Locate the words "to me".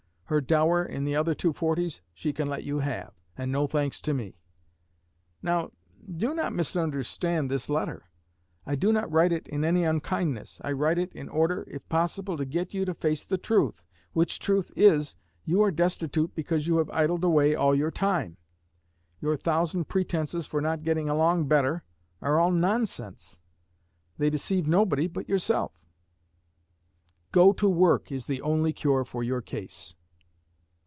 4.03-4.37